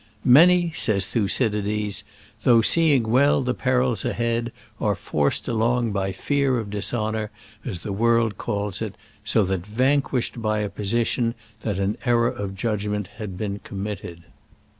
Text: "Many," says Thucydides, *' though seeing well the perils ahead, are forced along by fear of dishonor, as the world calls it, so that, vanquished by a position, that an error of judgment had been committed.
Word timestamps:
"Many," 0.25 0.71
says 0.71 1.05
Thucydides, 1.05 2.03
*' 2.23 2.41
though 2.43 2.63
seeing 2.63 3.03
well 3.03 3.43
the 3.43 3.53
perils 3.53 4.03
ahead, 4.03 4.51
are 4.79 4.95
forced 4.95 5.47
along 5.47 5.91
by 5.91 6.11
fear 6.11 6.57
of 6.57 6.71
dishonor, 6.71 7.29
as 7.63 7.83
the 7.83 7.93
world 7.93 8.35
calls 8.35 8.81
it, 8.81 8.95
so 9.23 9.43
that, 9.43 9.63
vanquished 9.63 10.41
by 10.41 10.57
a 10.61 10.69
position, 10.69 11.35
that 11.61 11.77
an 11.77 11.97
error 12.03 12.29
of 12.31 12.55
judgment 12.55 13.09
had 13.17 13.37
been 13.37 13.59
committed. 13.59 14.23